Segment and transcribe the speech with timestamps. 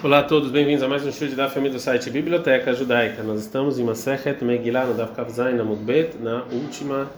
[0.00, 3.20] Olá a todos, bem-vindos a mais um show da família do site Biblioteca Judaica.
[3.24, 7.10] Nós estamos em Masechet Megillah, no Daf Kavzain, na Mudbet, na última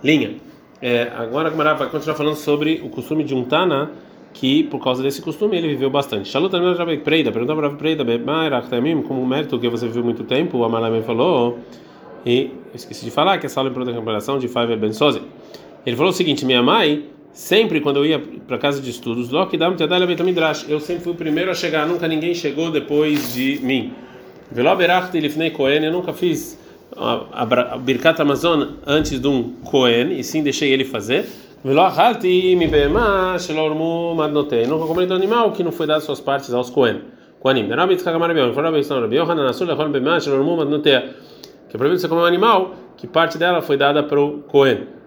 [0.00, 0.36] linha.
[0.80, 3.90] É, agora a Gemara vai continuar falando sobre o costume de um Tana,
[4.32, 6.28] que por causa desse costume ele viveu bastante.
[6.28, 8.04] Shalom também Rabi Preida, perguntou para Preida,
[9.08, 11.58] como mérito que você viveu muito tempo, o Amalamem falou,
[12.24, 15.20] e esqueci de falar que essa aula é de comparação de Faiva Ben Soze.
[15.84, 20.80] Ele falou o seguinte: minha mãe sempre quando eu ia para casa de estudos, eu
[20.80, 23.92] sempre fui o primeiro a chegar, nunca ninguém chegou depois de mim.
[24.54, 26.58] Eu nunca fiz
[26.96, 31.26] a, Birkat Amazon antes de um Cohen, e sim deixei ele fazer.
[34.66, 37.02] Nunca comi do animal que não foi dado suas partes aos Cohen.
[37.40, 37.68] Kohanim.
[41.68, 44.99] Que é proibido você comer um animal que parte dela foi dada para o Cohen.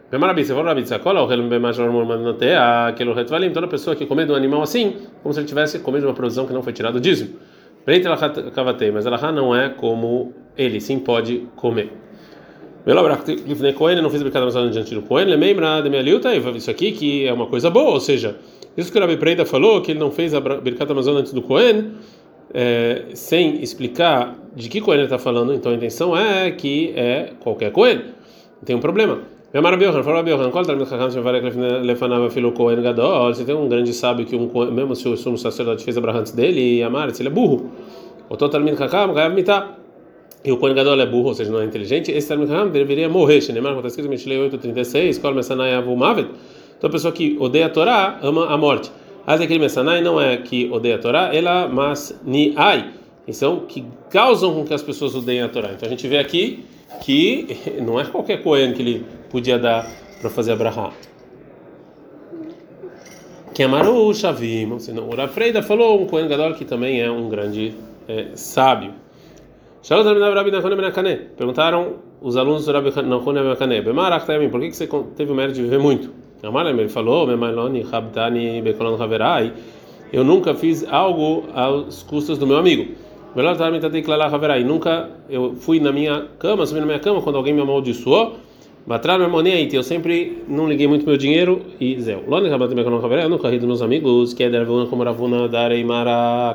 [3.52, 6.54] Toda pessoa que come um animal assim, como se ele tivesse comido uma provisão que
[6.54, 7.32] não foi tirada do dízimo.
[8.94, 11.92] Mas ela não é como ele, sim pode comer.
[13.74, 17.26] Cohen não fez brincadeira mais diante do Cohen, lembra de minha luta, isso aqui que
[17.26, 18.36] é uma coisa boa, ou seja,
[18.78, 21.42] isso que o Rabi Preida falou, que ele não fez a Birkat Amazon antes do
[21.42, 21.94] Cohen,
[22.54, 27.32] é, sem explicar de que Cohen ele está falando, então a intenção é que é
[27.40, 28.02] qualquer Cohen.
[28.64, 29.33] Tem um problema.
[29.54, 29.62] Se
[33.46, 36.78] tem um grande sábio que um, mesmo se o sumo sacerdote fez a antes dele,
[36.78, 37.70] e amar, ele é burro.
[38.28, 39.14] O totalmente kakam,
[40.44, 43.08] e o Kohen Gadol é burro, ou seja, não é inteligente, esse Talmud Chacham deveria
[43.08, 43.42] morrer.
[43.42, 46.30] Shenemar, está escrito em Mishlei 8:36, Kol Mesanai Avu Mavet.
[46.76, 48.90] Então a pessoa que odeia a Torá ama a morte.
[49.24, 52.90] Mas aquele Mesanai não é que odeia a Torá, ela mas ni ai.
[53.28, 55.74] Então, que causam com que as pessoas odeiem a Torá.
[55.74, 59.88] Então a gente vê aqui que não é qualquer Kohen que ele podia dar
[60.20, 60.92] para fazer a brahá.
[63.54, 67.30] Que amaru é Shavim, senão o Rafreida falou um Kohen Gadol que também é um
[67.30, 67.76] grande
[68.08, 68.94] é, sábio.
[71.36, 75.78] Perguntaram os alunos do Benakané, Bemarach Tayamim, por que você teve o mérito de viver
[75.78, 76.10] muito?
[76.42, 79.54] Amalem, ele falou, Memaloni Habdani Bekolon Haverai,
[80.12, 82.96] eu nunca fiz algo às custas do meu amigo.
[84.64, 88.38] Nunca eu fui na minha cama, subi na minha cama quando alguém me amaldiçoou.
[89.76, 92.24] Eu sempre não liguei muito meu dinheiro e zéu.
[92.28, 95.48] Eu nunca ri dos meus amigos, que é Ravuna como Ravuna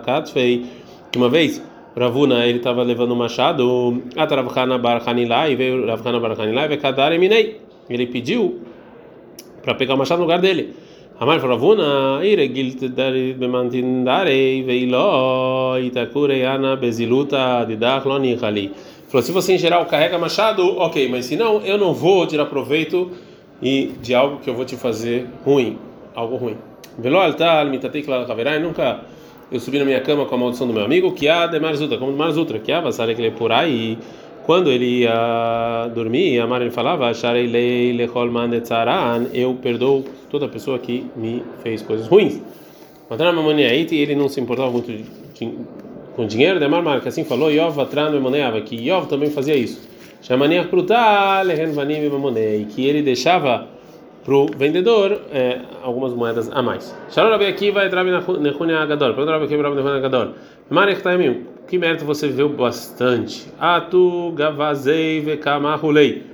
[0.05, 0.67] katfei.
[1.17, 1.62] Uma vez,
[1.97, 5.87] Ravuna ele estava levando um machado, atravchana bar hanilai, veio
[6.38, 6.81] hanilai, veio
[7.15, 7.61] eminei.
[7.88, 8.61] Ele pediu
[9.62, 10.75] para pegar o machado no lugar dele.
[11.21, 18.71] Amar Ravuna, iregilt darei veilo itakure ana beziluta didach lo nichali.
[19.09, 22.47] Falou: se você em geral carrega machado, ok, mas se não, eu não vou tirar
[22.47, 23.11] proveito
[23.61, 25.77] e de algo que eu vou te fazer ruim,
[26.15, 26.56] algo ruim.
[26.97, 29.00] Velo altar, mitatei claraverai, nunca
[29.50, 31.99] eu subi na minha cama com a maldição do meu amigo, que há de Marzutra,
[31.99, 33.99] como de Marzutra, que há vasare que ele por aí.
[34.49, 37.13] Quando ele ia dormir, a Mara ele falava,
[39.35, 42.41] eu perdoo toda pessoa que me fez coisas ruins.
[43.11, 44.91] Mas na mamãe aí, ele não se importava muito
[46.17, 49.87] com dinheiro, Demar Marca assim falou, Yov Atran Memoneava, que Yov também fazia isso.
[50.23, 53.67] Chamania Prutal, Renvanim Memonei, que ele deixava
[54.25, 56.97] para o vendedor é, algumas moedas a mais.
[57.11, 59.13] Shalom Rabi Akiva e Rabi Nehunia Agadol.
[59.13, 60.29] Pergunta Rabi Akiva e Rabi Nehunia Agadol.
[60.71, 63.47] Marek Taimim, que mérito você viveu bastante?
[63.61, 66.25] Atu Gavazei Vekamahulei.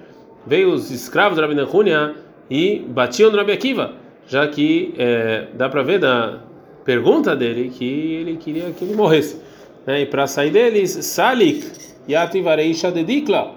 [0.47, 2.15] Veio os escravos do Rabi Nehunia
[2.49, 3.93] e batiam no Rabi Akiva,
[4.29, 6.39] já que é, dá para ver da
[6.85, 9.41] pergunta dele que ele queria que ele morresse
[9.87, 10.03] né?
[10.03, 11.65] E para sair deles, Salik
[12.09, 13.53] Yativareisha Dedikla.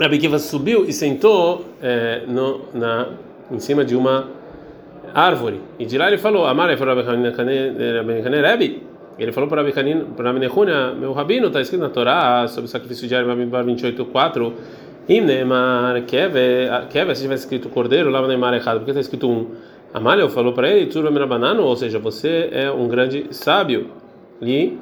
[0.00, 3.08] Rabi Kiva subiu e sentou é, no, na,
[3.50, 4.28] em cima de uma
[5.12, 5.60] árvore.
[5.78, 8.87] E de lá ele falou: Amar Rebbe.
[9.18, 13.64] Ele falou para Rabi Nehunia, meu rabino, está escrito na Torá sobre sacrifício diário, Bamidbar
[13.64, 14.52] 28:4.
[15.08, 16.68] Imnemar Keve,
[17.14, 19.46] se tivesse escrito cordeiro, lá Neymar errado, porque está escrito um.
[19.92, 20.90] Amalio falou para ele,
[21.26, 23.90] banano, ou seja, você é um grande sábio.
[24.42, 24.76] E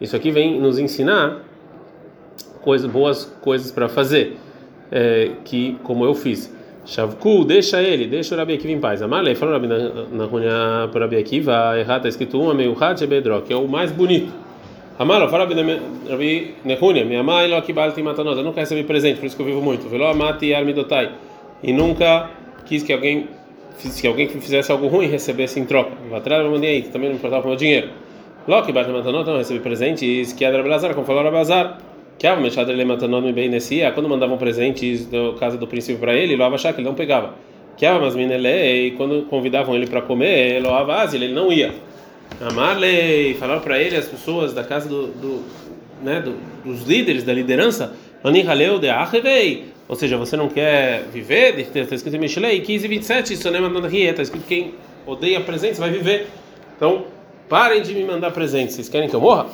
[0.00, 1.42] isso aqui vem nos ensinar
[2.62, 4.36] coisas, boas coisas para fazer,
[4.90, 6.54] é, que como eu fiz.
[6.84, 9.02] Shavku, deixa ele, deixa o Rabi Akiva em paz.
[9.02, 12.76] Amalei falou Rabi na Runia para Rabi Akiva, errado, está escrito uma meio
[13.08, 14.32] bedro, que é o mais bonito.
[14.98, 15.54] Amalo, fala Rabi
[16.64, 19.62] Nehunia, minha mãe, lo akibalti matanot, eu nunca recebi presente, por isso que eu vivo
[19.62, 19.88] muito.
[19.88, 21.12] Velo amati armidotai,
[21.62, 22.30] e nunca
[22.66, 23.28] quis que alguém
[23.76, 25.92] se alguém que fizesse algo ruim recebesse em troca.
[26.14, 27.88] Atrás eu mandei aí, também não importava o meu dinheiro.
[28.46, 31.78] Loki bate matanot, não recebi presentes, que era Belazar, como falou Rabazar.
[31.78, 31.91] Que
[32.26, 36.34] a mexada ele matanot bem nesse quando mandavam presentes da casa do príncipe para ele,
[36.56, 37.34] achava que ele não pegava.
[37.76, 40.66] Que a mas minele, quando convidavam ele para comer, ele
[41.16, 41.74] ele não ia.
[42.40, 45.44] Amarley, falaram para ele as pessoas da casa do, do
[46.02, 46.34] né, do,
[46.64, 52.16] dos líderes da liderança, Anihaleu de Achevei, ou seja, você não quer viver, está escrito
[52.16, 53.60] em Mishlei 15 e 27, isso não é
[54.10, 54.74] está escrito quem
[55.06, 56.28] odeia presentes vai viver.
[56.76, 57.04] Então,
[57.48, 59.46] parem de me mandar presentes, vocês querem que eu morra?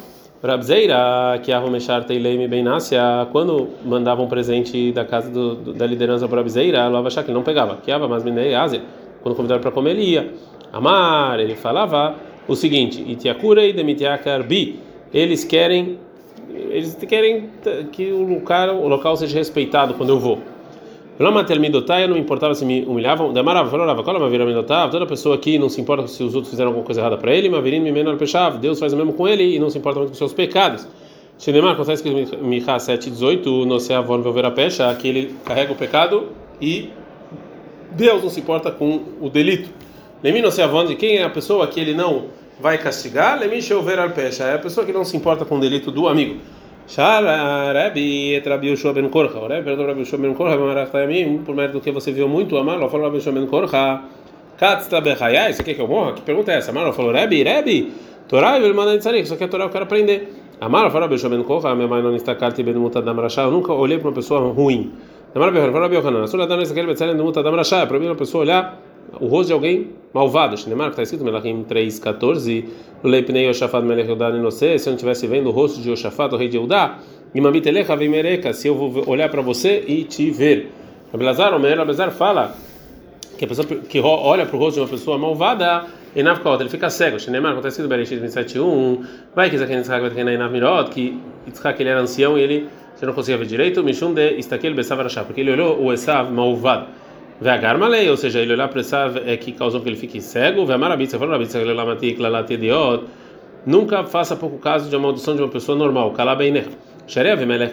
[0.43, 6.29] Rabzeira, que arrumechar Teileime Benácia, quando mandavam um presente da casa do, do, da liderança
[6.29, 8.25] para Rabzeira, achar que não pegava, que mas
[8.55, 8.82] Azer,
[9.23, 10.32] quando convidaram para comer, ele ia.
[10.73, 12.14] Amar, ele falava
[12.46, 14.79] o seguinte: Itiakurei demitiakarbi,
[15.12, 15.99] eles querem
[16.50, 17.50] eles querem
[17.93, 20.38] que o local, o local seja respeitado quando eu vou.
[21.18, 23.32] Não importava se me humilhavam.
[23.32, 24.02] Demarava, falava,
[24.90, 27.48] Toda pessoa que não se importa se os outros fizeram alguma coisa errada para ele,
[27.48, 28.56] Mavirim me menor pechava.
[28.56, 30.86] Deus faz o mesmo com ele e não se importa muito com seus pecados.
[31.36, 36.28] Shinemar, acontece que Micha 7,18, no Seavon ver a pecha, que ele carrega o pecado
[36.60, 36.90] e
[37.92, 39.70] Deus não se importa com o delito.
[40.22, 42.26] Lemina no Seavon, de quem é a pessoa que ele não
[42.60, 45.60] vai castigar, Lemiche over al pecha, é a pessoa que não se importa com o
[45.60, 46.40] delito do amigo.
[46.88, 49.38] Shara Rabi et Rabi ben Korcha.
[49.38, 50.56] O Rabi perguntou Rabi Yoshua ben Korcha,
[51.44, 54.00] por mérito do que você viu muito, Amar, falou Rabi Yoshua ben Korcha.
[54.56, 56.14] Katzta bechayai, você quer que eu?
[56.14, 56.70] Que pergunta é essa?
[56.70, 57.93] Amar, falou Rabi, Rabi,
[58.26, 60.32] Torá, ele manda de isso aqui é Torá, eu quero aprender.
[60.62, 63.50] Amar, falou Rabi Yoshua ben Korcha, minha mãe não está carta ben mutadam rachá, eu
[63.50, 64.90] nunca olhei para uma pessoa ruim.
[65.35, 68.12] Amar, falou Rabi Yohanan, a sua dana isso aqui é betzalem de mutadam é proibido
[68.12, 68.88] uma pessoa olhar
[69.20, 70.56] o rosto de alguém malvado.
[70.56, 72.64] Shinemar, que está escrito Melachim 3,14.
[73.02, 74.78] Leipnei Yoshafat Melech Yudá Ninose.
[74.78, 76.99] Se eu não estivesse vendo o rosto de Yoshafat, o rei de Yudá,
[77.34, 78.52] Imamitelecha Vimereka.
[78.52, 80.72] Se eu vou olhar para você e te ver.
[81.12, 82.55] Abelazar, o Meir Abelazar fala
[83.37, 85.87] que a pessoa que olha para o rosto de uma pessoa malvada.
[86.16, 87.19] Enavkot, ele fica cego.
[87.19, 89.04] Shinemar, acontece no Bereshit 27.1.
[89.34, 92.69] Vai que Zaken Yitzhak vai na Inamirot, que Yitzhak ele era ancião e ele
[92.99, 93.84] você não conseguia ver direito.
[93.84, 96.88] Mishum de Istakel Besav Rashá, porque ele olhou o Esav malvado.
[97.40, 100.67] Vegar malei, ou seja, ele olhar para essa é que causou que ele fique cego.
[100.67, 103.05] Falou rabitza, ele lamati, klalati idiot.
[103.64, 106.12] Nunca faça pouco caso de uma maldição de uma pessoa normal.
[106.12, 106.67] Kalabeiner.
[107.06, 107.19] Que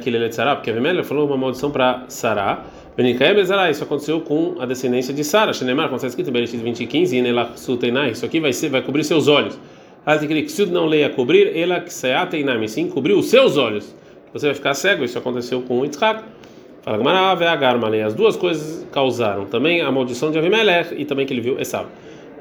[0.09, 2.63] ele tzara, porque vemelech falou uma maldição para Sará.
[2.95, 5.51] Benikaem bezará, isso aconteceu com a descendência de Sara.
[5.51, 8.81] Shenemar, como está escrito em Bereshit 20 e 15, Inelachsuteinai, isso aqui vai ser, vai
[8.81, 9.59] cobrir seus olhos.
[10.05, 13.93] Altikriksud não leia cobrir, ela kseateinai, sim, cobriu os seus olhos.
[14.31, 16.23] Você vai ficar cego, isso aconteceu com Yitzhak.
[16.85, 18.03] Fala Gamara, Veagar, Malei.
[18.03, 21.87] As duas coisas causaram também a maldição de Avimelech e também que ele viu Esav.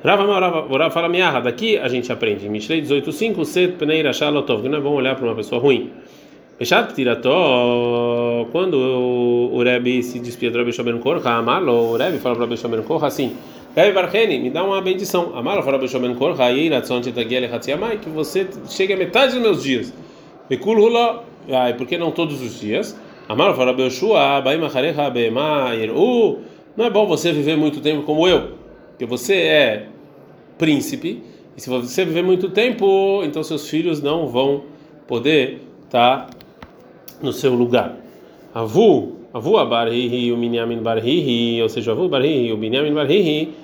[0.04, 2.46] Rava fala Miarra, daqui a gente aprende.
[2.46, 5.90] Mishlei 18.5, Set Pneira Shalotov, que não é bom olhar para uma pessoa ruim.
[6.58, 12.34] Fechado Ptirató, quando o Rebbe se despia do Rebbe Shomer Korha, Amalo, o Rebbe fala
[12.34, 13.34] para o Rebbe Shomer assim,
[13.74, 15.34] Rebbe Barcheni, me dá uma bendição.
[15.34, 19.32] Amalo fala para o Rebbe Shomer Korha, Iratzon Titagiel Hatziamai, que você chegue a metade
[19.32, 19.90] dos meus dias.
[20.50, 21.24] Bekul Hula,
[21.78, 22.94] por que não todos os dias?
[23.26, 25.90] Amar fala Beushua, Baim Achareha Be'ma'ir.
[26.76, 28.52] Não é bom você viver muito tempo como eu,
[28.90, 29.86] porque você é
[30.58, 31.22] príncipe,
[31.56, 34.64] e se você viver muito tempo, então seus filhos não vão
[35.06, 36.28] poder estar
[37.22, 37.96] no seu lugar.
[38.54, 43.54] Avu, Avu Abarhihi, o Minyamin Barhihi, ou seja, Avu Barhihi, o Minyamin Barhihi,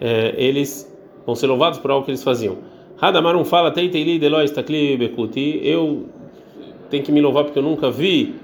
[0.00, 0.90] é, eles
[1.26, 2.56] vão ser louvados por algo que eles faziam.
[2.98, 6.06] Hadamarum fala, Teiteli Deloy Stakli Bekuti, eu
[6.88, 8.34] tenho que me louvar porque eu nunca vi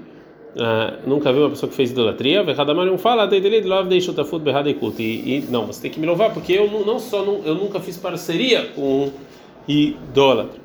[0.57, 2.43] Uh, nunca vi uma pessoa que fez idolatria.
[2.43, 7.53] não fala, e não, você tem que me louvar porque eu não, só não, eu
[7.53, 9.11] nunca fiz parceria com
[9.67, 10.59] idólatra.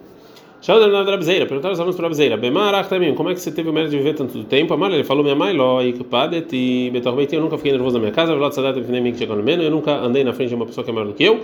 [0.62, 3.72] Shaudan Rabzeira, perguntaram os alunos para Rabzeira, Bemarach também, como é que você teve o
[3.72, 4.72] mérito de viver tanto tempo?
[4.72, 8.12] Amar, ele falou, minha mãe, Loik, Padet e Betorbeiti, eu nunca fiquei nervoso na minha
[8.12, 10.94] casa, Velot Sadat, no menos, eu nunca andei na frente de uma pessoa que é
[10.94, 11.40] maior do que eu.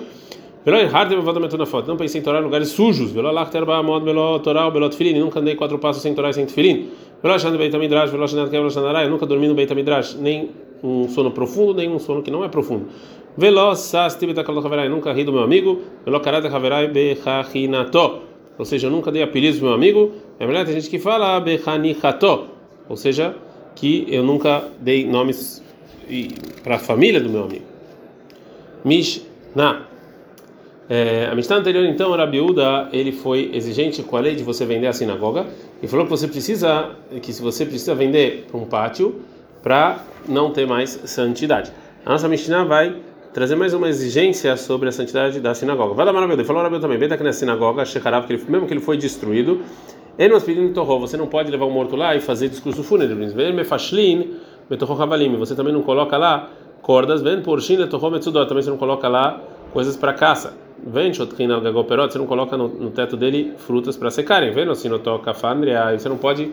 [1.87, 3.13] Não pensei em torar lugares sujos.
[3.13, 5.19] Velo lá terba mod velo toral velo tefilin.
[5.19, 6.89] Nunca andei quatro passos sem torar sem tefilin.
[7.21, 10.51] Eu nunca dormi no beit midrash nem
[10.83, 12.87] um sono profundo nem um sono que não é profundo.
[13.37, 14.89] Velo sas tibeta kalot haverai.
[14.89, 15.81] Nunca ri do meu amigo.
[16.05, 18.21] Velo karate haverai bechachinato.
[18.59, 20.13] Ou seja, eu nunca dei apelidos meu amigo.
[20.39, 22.47] É verdade, tem gente que fala bechanichato.
[22.89, 23.35] Ou seja,
[23.75, 25.63] que eu nunca dei nomes
[26.63, 27.65] para a família do meu amigo.
[28.85, 29.88] Mishnah.
[30.91, 34.87] É, a Mishnah anterior, então, Rabiúda, ele foi exigente com a lei de você vender
[34.87, 35.45] a sinagoga
[35.83, 39.21] e falou que você precisa, que se você precisa vender um pátio
[39.63, 41.71] para não ter mais santidade.
[42.07, 42.97] A nossa Mishnah vai
[43.35, 45.93] trazer mais uma exigência sobre a santidade da sinagoga.
[45.93, 48.73] Vai lá, Rabiúda, falou Rabiúda também, vem aqui na sinagoga, Shekarav, que ele, mesmo que
[48.73, 49.61] ele foi destruído,
[50.19, 53.15] ele nos pedindo torrou, você não pode levar um morto lá e fazer discurso fúnebre.
[55.37, 56.49] Você também não coloca lá
[56.81, 59.39] cordas, vem por também você não coloca lá
[59.71, 60.68] coisas para caça.
[60.87, 64.53] Vem, você não coloca no, no teto dele frutas para secarem.
[64.53, 66.51] Vendo assim, não toca fandria, você não pode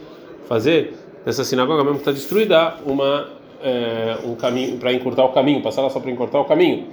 [0.48, 0.94] fazer
[1.26, 3.28] nessa sinagoga mesmo que está destruída uma
[3.64, 6.88] é, um caminho para encurtar o caminho, passar lá só para encurtar o caminho.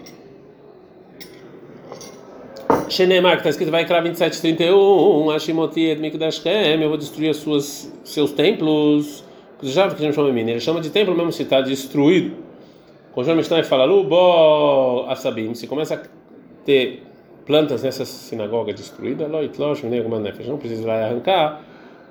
[2.88, 7.92] Shenemar, que está escrito vai criar 2731, Hashimoti et Mikdashkem, eu vou destruir as suas,
[8.04, 9.24] seus templos.
[9.62, 12.36] Já que gente chama ele chama de templo mesmo se está destruído.
[13.12, 16.00] Quando o Mishnah fala, Lubo Asabim, se começa a
[16.64, 17.02] ter
[17.46, 19.28] plantas nessa sinagoga destruída,
[20.48, 21.60] não precisa lá arrancar,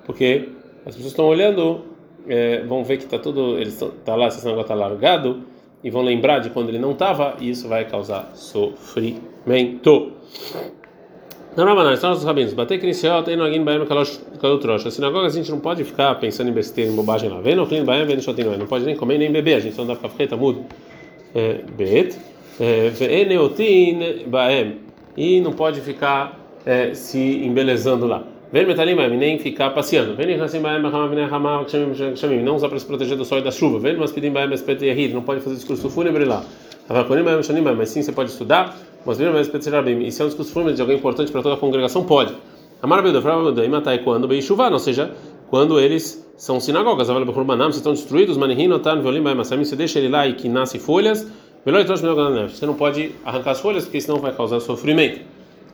[0.04, 0.48] porque
[0.84, 1.82] as pessoas estão olhando,
[2.28, 5.42] é, vão ver que está tudo, eles tá lá, essa sinagoga está largado,
[5.82, 10.12] e vão lembrar de quando ele não estava, e isso vai causar sofrimento.
[11.56, 12.54] Não, não, não, os rabinos.
[12.54, 12.78] Bater
[13.22, 13.84] tem alguém baem
[14.40, 14.88] calou trouxa.
[14.88, 17.40] A sinagoga a gente não pode ficar pensando em besteira, em bobagem lá.
[17.40, 19.56] Vem no clima baem, vem no shotinho, não pode nem comer nem beber.
[19.56, 20.64] A gente só dá ficar mudo.
[21.34, 22.16] É, bet.
[22.58, 24.78] É, vem neotin baem.
[25.16, 28.22] E não pode ficar é, se embelezando lá.
[28.52, 30.14] Vem metalim baem, nem ficar passeando.
[30.14, 30.82] Vem assim baem,
[32.42, 33.78] não usar para se proteger do sol e da chuva.
[33.78, 34.62] Vem mas pedir baem, mas
[35.12, 36.44] não pode fazer discurso fúnebre lá.
[37.76, 39.48] Mas sim, você pode estudar mas viram mais.
[39.48, 42.34] E se é um discurso formal de alguém importante para toda a congregação, pode.
[42.80, 45.10] Amar e Matai, quando bem chuvar, ou seja,
[45.48, 50.26] quando eles são sinagogas, se estão destruídos, Manihino, Tan, Violim, Massamim, você deixa ele lá
[50.26, 51.26] e que nasce folhas,
[51.64, 55.20] você não pode arrancar as folhas, porque senão vai causar sofrimento.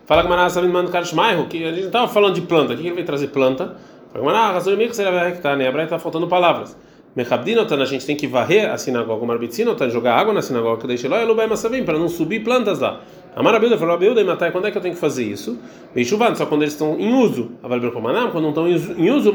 [0.04, 2.76] Fala que Mará Sabin Mando Karshmaiho, que a gente não estava falando de planta, o
[2.76, 3.76] que ele veio trazer planta?
[4.12, 5.66] Fala que Mará, razão que você vai rectar, né?
[5.66, 6.76] A Braia está faltando palavras.
[7.16, 11.22] Mechabdinotan, a gente tem que varrer a sinagoga, Marbitzinotan, jogar água na sinagoga, deixa lá,
[11.22, 13.00] Elubai Massavim, para não subir plantas lá.
[13.34, 15.58] A Marabilda falou, Abilda e Matai, quando é que eu tenho que fazer isso?
[15.94, 17.52] Meixuvan, só quando eles estão em uso.
[17.62, 19.32] A Valbercomanam, quando não estão em uso,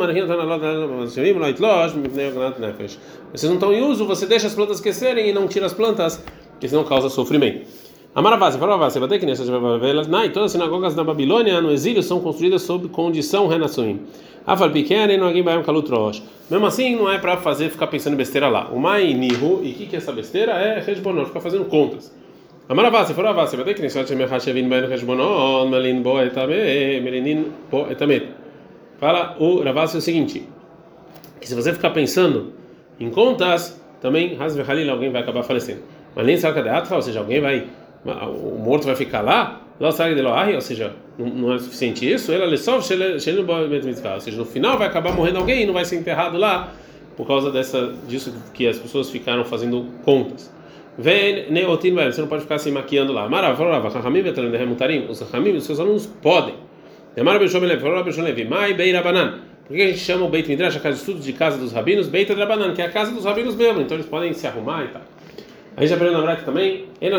[3.31, 6.23] Vocês não estão em uso, você deixa as plantas crescerem e não tira as plantas,
[6.63, 7.67] porque senão causa sofrimento.
[8.15, 9.49] A Maravasi, Faravasi, vai ter que nessas
[10.07, 13.99] Nai, todas as sinagogas da Babilônia, no exílio, são construídas sob condição renassuim.
[14.47, 16.23] Não alguém vai um calutrosh.
[16.49, 18.69] Mesmo assim, não é para fazer ficar pensando besteira lá.
[18.71, 20.53] O Mai Nihu, e o que, que é essa besteira?
[20.53, 22.15] É Rejbonot, ficar fazendo contas.
[22.69, 28.29] Amaravasi, Faravasi, vai ter que nessas Mechashevin Bain Rejbonot, Melin Bo Etame, Melinin Bo Etamet.
[28.99, 30.47] Fala o Ravasi o seguinte:
[31.41, 32.53] que se você ficar pensando
[32.97, 35.92] em contas, também, Hasve alguém vai acabar falecendo.
[36.15, 37.67] Mas nem sabe cadê ou seja, alguém vai
[38.05, 42.57] o morto vai ficar lá, ou seja, não é suficiente isso, ele
[44.15, 46.73] ou seja, no final vai acabar morrendo alguém e não vai ser enterrado lá
[47.15, 50.51] por causa dessa disso que as pessoas ficaram fazendo contas.
[50.97, 53.27] Vem neotin, você não pode ficar se maquiando lá.
[53.27, 53.81] Maravilha,
[55.09, 56.55] os Ramim, os seus alunos podem.
[59.65, 61.71] Por que a gente chama o Beit Midrash, a casa de estudos de casa dos
[61.71, 64.83] rabinos, Beit Drabanan, que é a casa dos rabinos mesmo, então eles podem se arrumar
[64.83, 65.01] e tal.
[65.75, 67.11] A gente aprendeu na Braca também, eu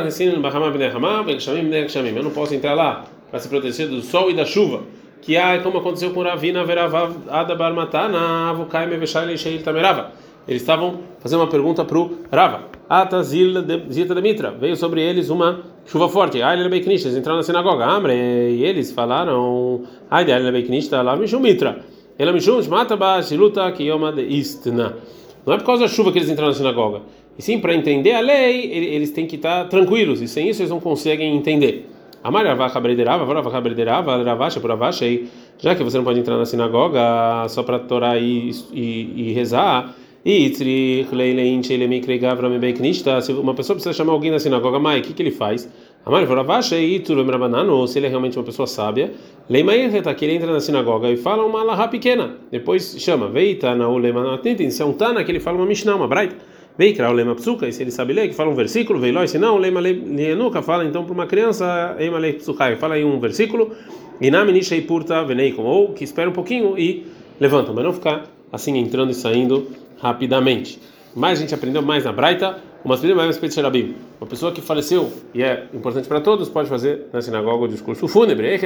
[2.23, 4.82] não posso entrar lá para se proteger do sol e da chuva,
[5.20, 7.12] que é como aconteceu com Ravina Verava
[7.56, 10.12] Barmatana, Avukai Meveshai Leisheil Tamerava.
[10.46, 12.68] Eles estavam fazendo uma pergunta para o Rava.
[12.88, 16.42] Atazil Zita Mitra Veio sobre eles uma chuva forte.
[16.42, 17.87] Ai, ele eles entraram na sinagoga.
[17.87, 21.42] Amre, e eles falaram: Ai, ele Beiknishta, lá Mishum.
[22.18, 24.96] Ela Mishum, Mata Bashiluta, Kiyoma de Istna.
[25.46, 27.00] Não é por causa da chuva que eles entraram na sinagoga.
[27.38, 30.71] E sim, para entender a lei, eles têm que estar tranquilos, e sem isso eles
[30.71, 31.91] não conseguem entender.
[35.59, 39.95] Já que você não pode entrar na sinagoga só para Torá e, e, e rezar,
[40.25, 40.64] se
[43.33, 45.71] uma pessoa precisa chamar alguém na sinagoga, Mai, o que, que ele faz?
[47.87, 49.12] Se ele é realmente uma pessoa sábia,
[50.17, 54.23] que ele entra na sinagoga e fala uma alahá pequena, depois chama, veita na ulema
[54.71, 56.53] se é um tana que ele fala uma mishnah, uma braita.
[56.76, 59.38] Veikra o lema psuka, e se ele sabe ler, que fala um versículo, veiloi, se
[59.38, 63.71] não, lema lienuka, fala então para uma criança, ema lei psukai, fala aí um versículo,
[64.21, 67.07] e na minishei purta veneikum, ou que espera um pouquinho e
[67.38, 69.69] levanta, mas não ficar assim entrando e saindo
[70.00, 70.81] rapidamente.
[71.14, 72.99] Mais a gente aprendeu mais na Braita, uma
[74.28, 78.59] pessoa que faleceu e é importante para todos, pode fazer na sinagoga o discurso fúnebre.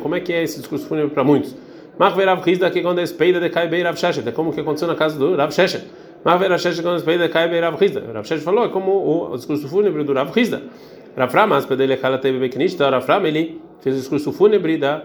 [0.00, 1.56] Como é que é esse discurso fúnebre para muitos?
[4.34, 5.84] Como que aconteceu na casa do Rav Sheshet.
[6.24, 8.02] Rav Sheshet quando espelha cai bem Rav Hizda.
[8.12, 10.62] Rav Sheshet falou é como o discurso fúnebre do Rav Hizda.
[11.16, 12.90] Rav Ram, as pedele kala teve beknista.
[12.90, 15.02] Rav Ram ele fez o discurso fúnebre da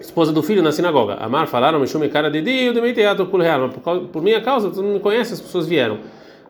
[0.00, 1.14] esposa do filho na sinagoga.
[1.14, 3.68] Amar falaram me cara de dia eu demei teatro por real.
[4.12, 5.98] Por minha causa, todo mundo me conhece, as pessoas vieram.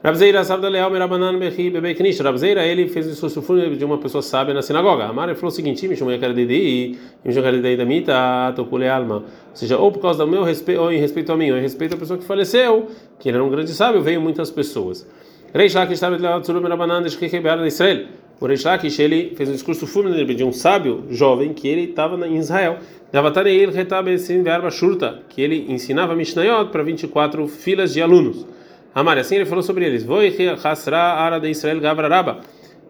[0.04, 2.20] Rabzeira sabe da leal merabanan bechi bebei knish.
[2.20, 5.06] Rabzeira ele fez o discurso fúnebre de uma pessoa sábia na sinagoga.
[5.06, 8.52] Amar ele falou o seguinte: me chamou de dia, me chamou de dia da mita,
[8.54, 9.14] tocule alma.
[9.14, 11.62] Ou seja, ou por causa do meu respeito, ou em respeito a mim, ou em
[11.62, 15.08] respeito à pessoa que faleceu, que ele era um grande sábio, veio muitas pessoas.
[15.54, 18.04] Reish Lakish estava de leal tzurum merabanan de shkike be'ar Israel.
[18.38, 22.28] O Reish Lakish ele fez um discurso fúnebre de um sábio jovem que ele estava
[22.28, 22.76] em Israel.
[23.10, 28.46] Davatarei ele retabesim verba shurta, que ele ensinava Mishnayot para 24 filas de alunos.
[28.94, 30.32] Amar, assim ele falou sobre eles: Voi
[30.62, 32.40] hasra ara de Israel gavraraba.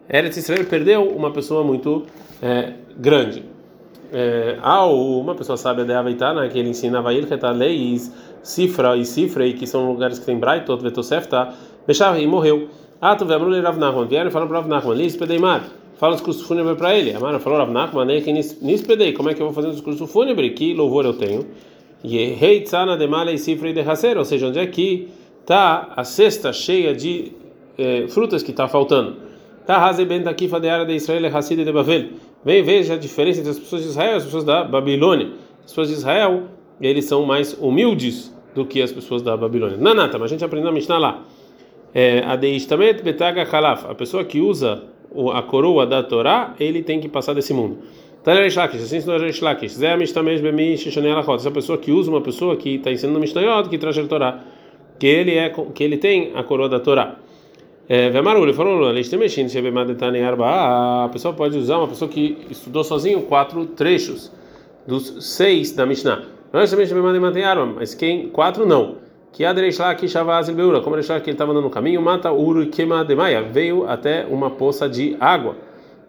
[0.07, 2.03] Eretz Israel perdeu uma pessoa muito
[2.41, 3.43] é, grande.
[4.13, 9.53] é, ao uma pessoa sábia de Avaitana que ele ensina Vail leis Sifra e Sifrei
[9.53, 11.49] que são lugares que tem Braitot Vetosefta.
[11.87, 12.69] Bechar e morreu.
[13.01, 14.05] Ato Vemruli Rav Nachman.
[14.05, 15.63] Vieram e falaram para Rav Nachman Lis Pedeimar
[15.97, 17.13] fala o discurso fúnebre para ele.
[17.13, 20.05] Amara falou Rav Nachman nem que Nispedei como é que eu vou fazer um discurso
[20.05, 21.45] fúnebre que louvor eu tenho.
[22.03, 24.17] E Rei Tzana de Male e Sifrei de Haser.
[24.17, 25.07] Ou seja onde é que
[25.45, 27.31] tá a cesta cheia de
[27.77, 29.17] eh, frutas que está faltando
[29.65, 32.09] Tá Hazeben daqui fadeara de Israel Hassid de Bavel
[32.43, 35.31] Vem veja a diferença entre as pessoas de Israel e as pessoas da Babilônia.
[35.65, 36.43] As pessoas de Israel,
[36.79, 39.77] eles são mais humildes do que as pessoas da Babilônia.
[39.77, 41.23] Nanata, mas a gente aprendeu a Mishnah lá.
[41.91, 43.85] É, Adeishtamet betaga khalaf.
[43.89, 44.83] A pessoa que usa
[45.33, 47.79] a coroa da Torá, ele tem que passar desse mundo.
[48.23, 49.01] Taneresh Lakish, assim
[50.91, 51.35] shanelachot.
[51.35, 54.43] Essa pessoa que usa uma pessoa que está ensinando Mishnayot, que traz a Torá,
[54.99, 57.15] que ele é que ele tem a coroa da Torá.
[57.87, 58.93] Vemaru, ele falou, a
[61.11, 64.31] pessoa pode usar uma pessoa que estudou sozinho quatro trechos
[64.87, 66.23] dos seis da Mishnah.
[67.75, 68.95] Mas quem quatro não.
[69.31, 72.67] Que Adreishla que Shavazil Beura, como deixar que ele estava andando no caminho, mata Uru
[72.67, 75.57] Kema de Maia, veio até uma poça de água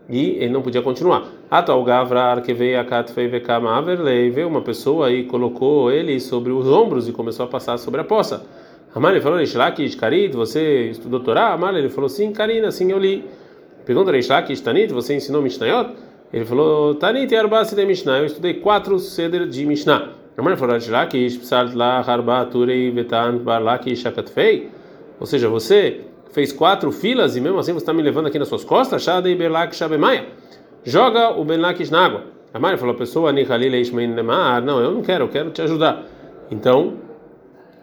[0.08, 1.24] e ele não podia continuar.
[1.50, 6.52] Atual Gavra que veio a Katfei Vekama Averlei, veio uma pessoa e colocou ele sobre
[6.52, 8.46] os ombros e começou a passar sobre a poça.
[8.96, 11.52] Amar ele falou, Reishlakish, Karit, você estudou Torá?
[11.52, 13.26] Amar ele falou, sim, Karina, sim, eu li.
[13.84, 15.90] Pergunta, Reishlakish, Tanit, você ensinou Mishnayot?
[16.32, 20.12] Ele falou, Tanit e Arba de Mishnah, eu estudei quatro ceder de Mishnah.
[20.34, 24.70] Amar ele falou, Reishlakish, Psalt La, Harba, Turei, Vetan, Barlakish, Shakatfei.
[25.20, 26.00] Ou seja, você
[26.32, 29.02] fez quatro filas e mesmo assim você está me levando aqui nas suas costas?
[29.02, 30.24] Shadei Berlak Shabemaya.
[30.84, 32.22] Joga o Benlakish na água.
[32.54, 36.02] Amar ele falou, pessoa, Nihalil Eishmein Nemar, não, eu não quero, eu quero te ajudar.
[36.50, 37.04] Então,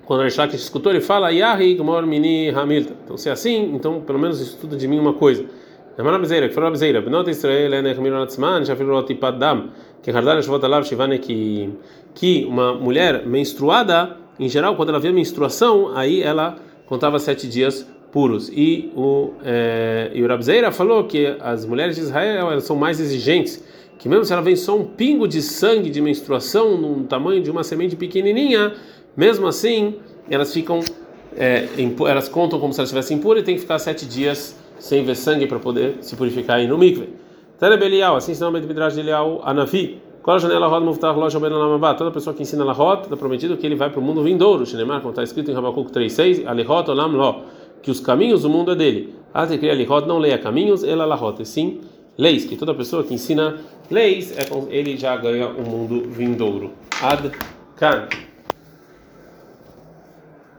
[0.05, 2.93] quando o Reishlak escutou, ele fala, Yahi Gmor Mini Hamilton.
[3.03, 5.45] Então, se é assim, então pelo menos estuda de mim uma coisa.
[12.15, 17.87] Que uma mulher menstruada, em geral, quando ela via menstruação, aí ela contava sete dias
[18.11, 18.49] puros.
[18.49, 22.99] E o, é, e o Rabzeira falou que as mulheres de Israel elas são mais
[22.99, 23.63] exigentes,
[24.03, 27.49] que mesmo se ela vem só um pingo de sangue de menstruação, no tamanho de
[27.49, 28.73] uma semente pequenininha,
[29.15, 29.95] mesmo assim,
[30.29, 30.81] elas ficam,
[31.37, 31.69] é,
[32.09, 35.15] elas contam como se elas estivessem impuras e tem que ficar sete dias sem ver
[35.15, 37.13] sangue para poder se purificar aí no mikve.
[37.57, 40.01] Telebelial, assim ensinou o Midrash de Elial Anavi.
[40.21, 41.51] Qual a janela roda muftah loja ben
[41.97, 44.65] Toda pessoa que ensina a rota está prometido que ele vai para o mundo vindouro.
[44.65, 47.43] Shinemar, como está escrito em Habacuc 3:6, alihot olam lo,
[47.81, 49.15] que os caminhos do mundo é dele.
[49.33, 51.79] Até que alihot não leia caminhos, ela lahot, sim
[52.17, 56.73] leis, que toda pessoa que ensina leis, é, ele já ganha o mundo vindouro.
[57.01, 57.31] Ad
[57.75, 58.07] kan.